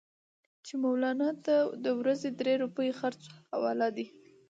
چې 0.65 0.73
مولنا 0.83 1.29
ته 1.45 1.55
د 1.85 1.87
ورځې 1.99 2.29
درې 2.39 2.53
روپۍ 2.63 2.89
خرڅ 2.99 3.21
حواله 3.49 3.87
دي. 3.97 4.07